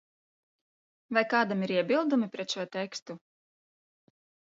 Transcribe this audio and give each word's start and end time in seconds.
Vai 1.17 1.21
kādam 1.33 1.61
ir 1.67 1.73
iebildumi 1.75 2.29
pret 2.37 2.55
šo 2.57 2.65
tekstu? 2.77 3.17